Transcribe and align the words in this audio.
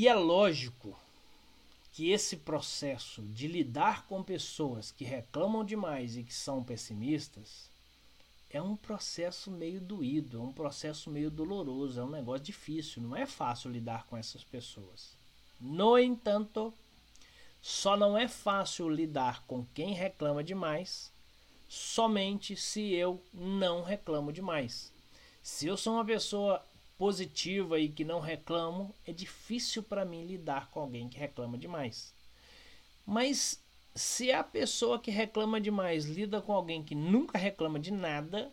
E 0.00 0.08
é 0.08 0.14
lógico 0.14 0.98
que 1.92 2.10
esse 2.10 2.38
processo 2.38 3.20
de 3.20 3.46
lidar 3.46 4.06
com 4.06 4.22
pessoas 4.22 4.90
que 4.90 5.04
reclamam 5.04 5.62
demais 5.62 6.16
e 6.16 6.22
que 6.22 6.32
são 6.32 6.64
pessimistas 6.64 7.68
é 8.48 8.62
um 8.62 8.76
processo 8.76 9.50
meio 9.50 9.78
doído, 9.78 10.38
é 10.38 10.40
um 10.40 10.54
processo 10.54 11.10
meio 11.10 11.30
doloroso, 11.30 12.00
é 12.00 12.02
um 12.02 12.08
negócio 12.08 12.46
difícil, 12.46 13.02
não 13.02 13.14
é 13.14 13.26
fácil 13.26 13.70
lidar 13.70 14.06
com 14.06 14.16
essas 14.16 14.42
pessoas. 14.42 15.14
No 15.60 15.98
entanto, 15.98 16.72
só 17.60 17.94
não 17.94 18.16
é 18.16 18.26
fácil 18.26 18.88
lidar 18.88 19.44
com 19.46 19.66
quem 19.74 19.92
reclama 19.92 20.42
demais 20.42 21.12
somente 21.68 22.56
se 22.56 22.94
eu 22.94 23.22
não 23.34 23.82
reclamo 23.82 24.32
demais. 24.32 24.90
Se 25.42 25.66
eu 25.66 25.76
sou 25.76 25.92
uma 25.92 26.06
pessoa 26.06 26.64
positiva 27.00 27.80
e 27.80 27.88
que 27.88 28.04
não 28.04 28.20
reclamo, 28.20 28.94
é 29.06 29.12
difícil 29.12 29.82
para 29.82 30.04
mim 30.04 30.26
lidar 30.26 30.70
com 30.70 30.80
alguém 30.80 31.08
que 31.08 31.18
reclama 31.18 31.56
demais. 31.56 32.12
Mas 33.06 33.58
se 33.94 34.30
a 34.30 34.44
pessoa 34.44 34.98
que 34.98 35.10
reclama 35.10 35.58
demais 35.58 36.04
lida 36.04 36.42
com 36.42 36.52
alguém 36.52 36.84
que 36.84 36.94
nunca 36.94 37.38
reclama 37.38 37.80
de 37.80 37.90
nada, 37.90 38.52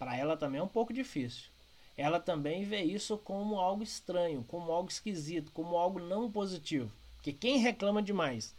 para 0.00 0.16
ela 0.16 0.36
também 0.36 0.58
é 0.58 0.64
um 0.64 0.66
pouco 0.66 0.92
difícil. 0.92 1.44
Ela 1.96 2.18
também 2.18 2.64
vê 2.64 2.82
isso 2.82 3.16
como 3.18 3.60
algo 3.60 3.84
estranho, 3.84 4.44
como 4.48 4.72
algo 4.72 4.90
esquisito, 4.90 5.52
como 5.52 5.78
algo 5.78 6.00
não 6.00 6.28
positivo. 6.28 6.90
Porque 7.14 7.32
quem 7.32 7.58
reclama 7.58 8.02
demais 8.02 8.52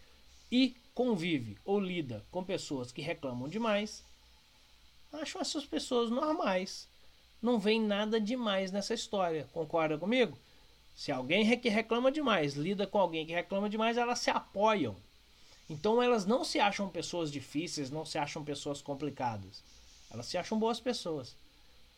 e 0.49 0.73
convive 0.95 1.57
ou 1.65 1.81
lida 1.81 2.23
com 2.31 2.45
pessoas 2.45 2.93
que 2.93 3.01
reclamam 3.01 3.49
demais, 3.49 4.05
acham 5.12 5.41
essas 5.41 5.65
pessoas 5.65 6.09
normais 6.09 6.87
não 7.41 7.59
vem 7.59 7.81
nada 7.81 8.19
demais 8.19 8.71
nessa 8.71 8.93
história. 8.93 9.47
Concorda 9.51 9.97
comigo? 9.97 10.37
Se 10.95 11.11
alguém 11.11 11.57
que 11.59 11.69
reclama 11.69 12.11
demais 12.11 12.53
lida 12.53 12.85
com 12.85 12.99
alguém 12.99 13.25
que 13.25 13.33
reclama 13.33 13.69
demais, 13.69 13.97
elas 13.97 14.19
se 14.19 14.29
apoiam. 14.29 14.95
Então 15.70 16.03
elas 16.03 16.25
não 16.25 16.43
se 16.43 16.59
acham 16.59 16.89
pessoas 16.89 17.31
difíceis, 17.31 17.89
não 17.89 18.05
se 18.05 18.17
acham 18.17 18.43
pessoas 18.43 18.81
complicadas. 18.81 19.63
Elas 20.11 20.25
se 20.25 20.37
acham 20.37 20.59
boas 20.59 20.79
pessoas. 20.79 21.35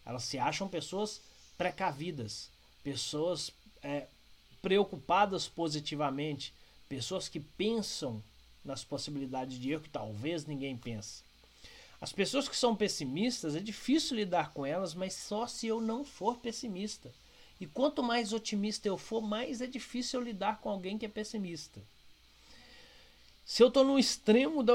Elas 0.05 0.23
se 0.23 0.37
acham 0.37 0.67
pessoas 0.67 1.21
precavidas, 1.57 2.49
pessoas 2.83 3.51
é, 3.81 4.07
preocupadas 4.61 5.47
positivamente, 5.47 6.53
pessoas 6.87 7.27
que 7.27 7.39
pensam 7.39 8.23
nas 8.63 8.83
possibilidades 8.83 9.59
de 9.59 9.71
erro 9.71 9.81
que 9.81 9.89
talvez 9.89 10.45
ninguém 10.45 10.77
pense. 10.77 11.23
As 12.03 12.11
pessoas 12.11 12.49
que 12.49 12.57
são 12.57 12.75
pessimistas, 12.75 13.55
é 13.55 13.61
difícil 13.61 14.17
lidar 14.17 14.51
com 14.51 14.65
elas, 14.65 14.93
mas 14.93 15.13
só 15.13 15.47
se 15.47 15.67
eu 15.67 15.79
não 15.79 16.03
for 16.03 16.35
pessimista. 16.35 17.09
E 17.61 17.65
quanto 17.65 18.03
mais 18.03 18.33
otimista 18.33 18.89
eu 18.89 18.97
for, 18.97 19.21
mais 19.21 19.61
é 19.61 19.67
difícil 19.67 20.19
eu 20.19 20.25
lidar 20.25 20.59
com 20.59 20.69
alguém 20.69 20.97
que 20.97 21.05
é 21.05 21.07
pessimista. 21.07 21.79
Se 23.45 23.63
eu 23.63 23.69
estou 23.69 23.85
no 23.85 23.97
extremo 23.97 24.61
da, 24.61 24.73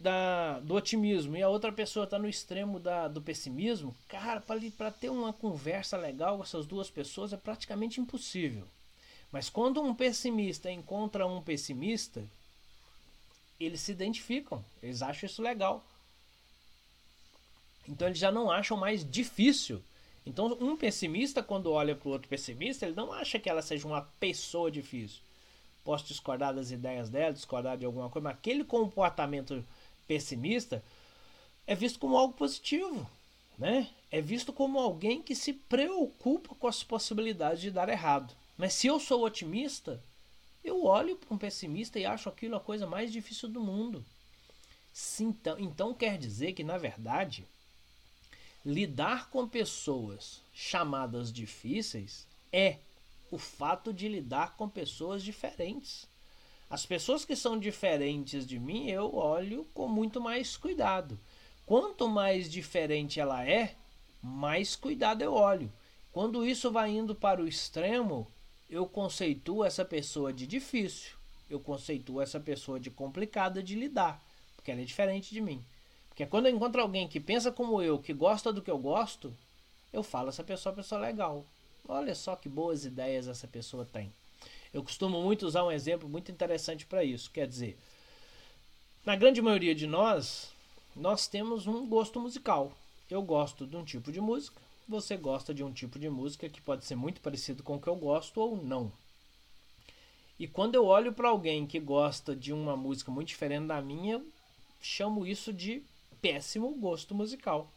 da, 0.00 0.60
do 0.60 0.74
otimismo 0.74 1.36
e 1.36 1.42
a 1.42 1.50
outra 1.50 1.70
pessoa 1.70 2.04
está 2.04 2.18
no 2.18 2.26
extremo 2.26 2.80
da, 2.80 3.08
do 3.08 3.20
pessimismo, 3.20 3.94
cara, 4.08 4.40
para 4.40 4.90
ter 4.90 5.10
uma 5.10 5.34
conversa 5.34 5.98
legal 5.98 6.38
com 6.38 6.44
essas 6.44 6.64
duas 6.64 6.88
pessoas 6.88 7.34
é 7.34 7.36
praticamente 7.36 8.00
impossível. 8.00 8.66
Mas 9.30 9.50
quando 9.50 9.82
um 9.82 9.94
pessimista 9.94 10.70
encontra 10.70 11.26
um 11.26 11.42
pessimista, 11.42 12.24
eles 13.60 13.82
se 13.82 13.92
identificam, 13.92 14.64
eles 14.82 15.02
acham 15.02 15.26
isso 15.26 15.42
legal. 15.42 15.84
Então 17.90 18.06
eles 18.06 18.18
já 18.18 18.30
não 18.30 18.50
acham 18.50 18.76
mais 18.76 19.04
difícil. 19.04 19.82
Então 20.24 20.56
um 20.60 20.76
pessimista, 20.76 21.42
quando 21.42 21.72
olha 21.72 21.96
para 21.96 22.08
o 22.08 22.12
outro 22.12 22.28
pessimista, 22.28 22.86
ele 22.86 22.94
não 22.94 23.12
acha 23.12 23.38
que 23.38 23.50
ela 23.50 23.62
seja 23.62 23.86
uma 23.86 24.02
pessoa 24.20 24.70
difícil. 24.70 25.20
Posso 25.82 26.06
discordar 26.06 26.54
das 26.54 26.70
ideias 26.70 27.10
dela, 27.10 27.32
discordar 27.32 27.76
de 27.76 27.84
alguma 27.84 28.08
coisa, 28.08 28.28
mas 28.28 28.36
aquele 28.36 28.64
comportamento 28.64 29.64
pessimista 30.06 30.84
é 31.66 31.74
visto 31.74 31.98
como 31.98 32.16
algo 32.16 32.34
positivo. 32.34 33.08
Né? 33.58 33.88
É 34.10 34.20
visto 34.20 34.52
como 34.52 34.78
alguém 34.78 35.20
que 35.20 35.34
se 35.34 35.52
preocupa 35.52 36.54
com 36.54 36.66
as 36.66 36.82
possibilidades 36.82 37.60
de 37.60 37.70
dar 37.70 37.88
errado. 37.88 38.34
Mas 38.56 38.72
se 38.72 38.86
eu 38.86 38.98
sou 39.00 39.24
otimista, 39.24 40.02
eu 40.64 40.84
olho 40.84 41.16
para 41.16 41.34
um 41.34 41.38
pessimista 41.38 41.98
e 41.98 42.06
acho 42.06 42.28
aquilo 42.28 42.56
a 42.56 42.60
coisa 42.60 42.86
mais 42.86 43.12
difícil 43.12 43.48
do 43.48 43.60
mundo. 43.60 44.04
Sim, 44.92 45.28
então, 45.28 45.58
então 45.58 45.94
quer 45.94 46.18
dizer 46.18 46.52
que, 46.52 46.64
na 46.64 46.78
verdade, 46.78 47.46
lidar 48.64 49.30
com 49.30 49.48
pessoas 49.48 50.42
chamadas 50.52 51.32
difíceis 51.32 52.26
é 52.52 52.78
o 53.30 53.38
fato 53.38 53.92
de 53.92 54.08
lidar 54.08 54.56
com 54.56 54.68
pessoas 54.68 55.22
diferentes. 55.22 56.06
As 56.68 56.84
pessoas 56.84 57.24
que 57.24 57.34
são 57.34 57.58
diferentes 57.58 58.46
de 58.46 58.58
mim, 58.58 58.88
eu 58.88 59.14
olho 59.14 59.66
com 59.74 59.88
muito 59.88 60.20
mais 60.20 60.56
cuidado. 60.56 61.18
Quanto 61.64 62.08
mais 62.08 62.50
diferente 62.50 63.18
ela 63.18 63.44
é, 63.44 63.74
mais 64.22 64.76
cuidado 64.76 65.22
eu 65.22 65.32
olho. 65.32 65.72
Quando 66.12 66.46
isso 66.46 66.70
vai 66.70 66.90
indo 66.90 67.14
para 67.14 67.40
o 67.40 67.48
extremo, 67.48 68.30
eu 68.68 68.86
conceituo 68.86 69.64
essa 69.64 69.84
pessoa 69.84 70.32
de 70.32 70.46
difícil, 70.46 71.16
eu 71.48 71.58
conceituo 71.58 72.20
essa 72.20 72.38
pessoa 72.38 72.78
de 72.78 72.90
complicada 72.90 73.62
de 73.62 73.74
lidar, 73.74 74.22
porque 74.54 74.70
ela 74.70 74.80
é 74.80 74.84
diferente 74.84 75.32
de 75.32 75.40
mim. 75.40 75.64
Porque 76.20 76.30
quando 76.30 76.48
eu 76.48 76.54
encontro 76.54 76.82
alguém 76.82 77.08
que 77.08 77.18
pensa 77.18 77.50
como 77.50 77.80
eu, 77.80 77.98
que 77.98 78.12
gosta 78.12 78.52
do 78.52 78.60
que 78.60 78.70
eu 78.70 78.76
gosto, 78.76 79.34
eu 79.90 80.02
falo, 80.02 80.28
essa 80.28 80.44
pessoa 80.44 80.70
é 80.70 80.72
uma 80.74 80.82
pessoa 80.82 81.00
legal. 81.00 81.46
Olha 81.88 82.14
só 82.14 82.36
que 82.36 82.46
boas 82.46 82.84
ideias 82.84 83.26
essa 83.26 83.48
pessoa 83.48 83.86
tem. 83.90 84.12
Eu 84.70 84.82
costumo 84.82 85.22
muito 85.22 85.46
usar 85.46 85.64
um 85.64 85.72
exemplo 85.72 86.06
muito 86.06 86.30
interessante 86.30 86.84
para 86.84 87.02
isso. 87.02 87.30
Quer 87.30 87.48
dizer, 87.48 87.78
na 89.02 89.16
grande 89.16 89.40
maioria 89.40 89.74
de 89.74 89.86
nós, 89.86 90.50
nós 90.94 91.26
temos 91.26 91.66
um 91.66 91.86
gosto 91.86 92.20
musical. 92.20 92.70
Eu 93.10 93.22
gosto 93.22 93.66
de 93.66 93.74
um 93.74 93.82
tipo 93.82 94.12
de 94.12 94.20
música, 94.20 94.60
você 94.86 95.16
gosta 95.16 95.54
de 95.54 95.64
um 95.64 95.72
tipo 95.72 95.98
de 95.98 96.10
música 96.10 96.50
que 96.50 96.60
pode 96.60 96.84
ser 96.84 96.96
muito 96.96 97.22
parecido 97.22 97.62
com 97.62 97.76
o 97.76 97.80
que 97.80 97.88
eu 97.88 97.96
gosto 97.96 98.42
ou 98.42 98.62
não. 98.62 98.92
E 100.38 100.46
quando 100.46 100.74
eu 100.74 100.84
olho 100.84 101.14
para 101.14 101.30
alguém 101.30 101.66
que 101.66 101.80
gosta 101.80 102.36
de 102.36 102.52
uma 102.52 102.76
música 102.76 103.10
muito 103.10 103.28
diferente 103.28 103.68
da 103.68 103.80
minha, 103.80 104.16
eu 104.16 104.26
chamo 104.82 105.26
isso 105.26 105.50
de 105.50 105.82
péssimo 106.20 106.74
gosto 106.74 107.14
musical. 107.14 107.70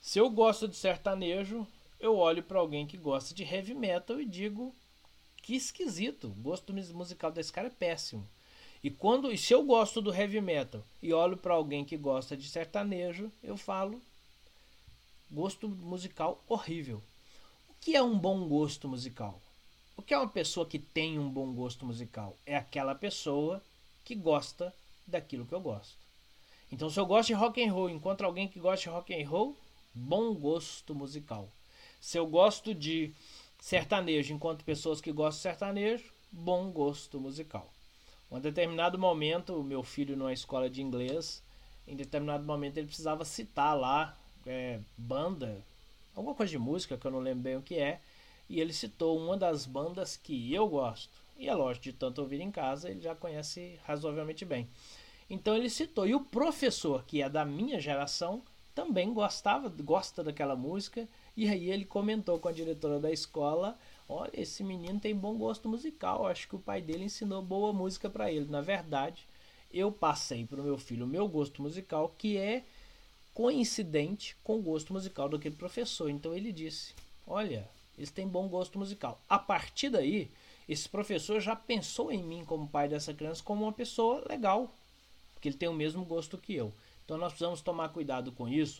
Se 0.00 0.18
eu 0.18 0.30
gosto 0.30 0.66
de 0.66 0.76
sertanejo, 0.76 1.66
eu 1.98 2.16
olho 2.16 2.42
para 2.42 2.58
alguém 2.58 2.86
que 2.86 2.96
gosta 2.96 3.34
de 3.34 3.44
heavy 3.44 3.74
metal 3.74 4.20
e 4.20 4.24
digo 4.24 4.74
que 5.42 5.54
esquisito, 5.54 6.28
o 6.28 6.42
gosto 6.42 6.72
musical 6.72 7.30
desse 7.30 7.52
cara 7.52 7.68
é 7.68 7.70
péssimo. 7.70 8.26
E 8.82 8.90
quando, 8.90 9.30
e 9.30 9.36
se 9.36 9.52
eu 9.52 9.62
gosto 9.62 10.00
do 10.00 10.14
heavy 10.14 10.40
metal 10.40 10.82
e 11.02 11.12
olho 11.12 11.36
para 11.36 11.52
alguém 11.52 11.84
que 11.84 11.96
gosta 11.96 12.34
de 12.36 12.48
sertanejo, 12.48 13.30
eu 13.42 13.56
falo 13.56 14.00
gosto 15.30 15.68
musical 15.68 16.42
horrível. 16.48 17.02
O 17.68 17.74
que 17.80 17.94
é 17.94 18.02
um 18.02 18.18
bom 18.18 18.48
gosto 18.48 18.88
musical? 18.88 19.40
O 19.96 20.02
que 20.02 20.14
é 20.14 20.18
uma 20.18 20.28
pessoa 20.28 20.64
que 20.64 20.78
tem 20.78 21.18
um 21.18 21.28
bom 21.28 21.52
gosto 21.52 21.84
musical? 21.84 22.36
É 22.46 22.56
aquela 22.56 22.94
pessoa 22.94 23.62
que 24.02 24.14
gosta 24.14 24.74
daquilo 25.06 25.44
que 25.44 25.54
eu 25.54 25.60
gosto. 25.60 25.96
Então, 26.72 26.88
se 26.88 27.00
eu 27.00 27.06
gosto 27.06 27.28
de 27.28 27.34
rock 27.34 27.62
and 27.62 27.72
roll, 27.72 27.90
encontro 27.90 28.26
alguém 28.26 28.46
que 28.46 28.60
gosta 28.60 28.84
de 28.84 28.88
rock 28.88 29.14
and 29.14 29.28
roll, 29.28 29.56
bom 29.92 30.34
gosto 30.34 30.94
musical. 30.94 31.48
Se 32.00 32.16
eu 32.16 32.26
gosto 32.26 32.74
de 32.74 33.12
sertanejo, 33.58 34.32
encontro 34.32 34.64
pessoas 34.64 35.00
que 35.00 35.12
gostam 35.12 35.36
de 35.38 35.42
sertanejo, 35.42 36.12
bom 36.30 36.70
gosto 36.70 37.18
musical. 37.20 37.70
Um 38.30 38.38
determinado 38.38 38.98
momento, 38.98 39.62
meu 39.64 39.82
filho 39.82 40.16
numa 40.16 40.32
escola 40.32 40.70
de 40.70 40.80
inglês, 40.80 41.42
em 41.86 41.96
determinado 41.96 42.44
momento 42.44 42.76
ele 42.76 42.86
precisava 42.86 43.24
citar 43.24 43.76
lá 43.76 44.16
é, 44.46 44.78
banda, 44.96 45.64
alguma 46.14 46.34
coisa 46.34 46.50
de 46.50 46.58
música 46.58 46.96
que 46.96 47.04
eu 47.04 47.10
não 47.10 47.18
lembro 47.18 47.42
bem 47.42 47.56
o 47.56 47.62
que 47.62 47.74
é, 47.74 48.00
e 48.48 48.60
ele 48.60 48.72
citou 48.72 49.18
uma 49.18 49.36
das 49.36 49.66
bandas 49.66 50.16
que 50.16 50.54
eu 50.54 50.68
gosto. 50.68 51.10
E 51.36 51.48
é 51.48 51.54
lógico, 51.54 51.84
de 51.84 51.92
tanto 51.92 52.20
ouvir 52.20 52.40
em 52.40 52.50
casa, 52.50 52.90
ele 52.90 53.00
já 53.00 53.14
conhece 53.14 53.78
razoavelmente 53.84 54.44
bem. 54.44 54.68
Então 55.30 55.56
ele 55.56 55.70
citou. 55.70 56.06
E 56.08 56.14
o 56.14 56.20
professor, 56.20 57.04
que 57.04 57.22
é 57.22 57.30
da 57.30 57.44
minha 57.44 57.78
geração, 57.78 58.42
também 58.74 59.14
gostava, 59.14 59.68
gosta 59.68 60.24
daquela 60.24 60.56
música. 60.56 61.08
E 61.36 61.48
aí 61.48 61.70
ele 61.70 61.84
comentou 61.84 62.38
com 62.40 62.48
a 62.48 62.52
diretora 62.52 62.98
da 62.98 63.12
escola: 63.12 63.78
Olha, 64.08 64.32
esse 64.34 64.64
menino 64.64 64.98
tem 64.98 65.14
bom 65.14 65.38
gosto 65.38 65.68
musical. 65.68 66.26
Acho 66.26 66.48
que 66.48 66.56
o 66.56 66.60
pai 66.60 66.82
dele 66.82 67.04
ensinou 67.04 67.40
boa 67.40 67.72
música 67.72 68.10
para 68.10 68.30
ele. 68.30 68.46
Na 68.46 68.60
verdade, 68.60 69.24
eu 69.72 69.92
passei 69.92 70.44
para 70.44 70.60
o 70.60 70.64
meu 70.64 70.76
filho 70.76 71.04
o 71.04 71.08
meu 71.08 71.28
gosto 71.28 71.62
musical, 71.62 72.12
que 72.18 72.36
é 72.36 72.64
coincidente 73.32 74.36
com 74.42 74.58
o 74.58 74.62
gosto 74.62 74.92
musical 74.92 75.28
daquele 75.28 75.54
professor. 75.54 76.10
Então 76.10 76.34
ele 76.34 76.50
disse: 76.50 76.92
Olha, 77.24 77.68
eles 77.96 78.10
têm 78.10 78.26
bom 78.26 78.48
gosto 78.48 78.78
musical. 78.78 79.20
A 79.28 79.38
partir 79.38 79.90
daí, 79.90 80.28
esse 80.68 80.88
professor 80.88 81.40
já 81.40 81.54
pensou 81.54 82.10
em 82.10 82.22
mim 82.22 82.44
como 82.44 82.68
pai 82.68 82.88
dessa 82.88 83.14
criança 83.14 83.42
como 83.44 83.64
uma 83.64 83.72
pessoa 83.72 84.24
legal, 84.28 84.72
porque 85.40 85.48
ele 85.48 85.56
tem 85.56 85.70
o 85.70 85.72
mesmo 85.72 86.04
gosto 86.04 86.36
que 86.36 86.54
eu. 86.54 86.70
Então 87.02 87.16
nós 87.16 87.32
precisamos 87.32 87.62
tomar 87.62 87.88
cuidado 87.88 88.30
com 88.30 88.46
isso, 88.46 88.78